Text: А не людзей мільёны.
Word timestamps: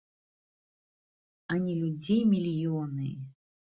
А 1.53 1.61
не 1.69 1.79
людзей 1.85 2.21
мільёны. 2.35 3.09